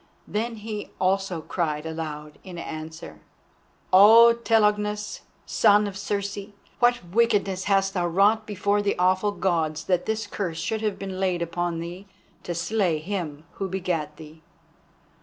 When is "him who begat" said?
12.97-14.17